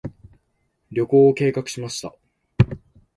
[0.89, 2.15] 旅行を計画しました。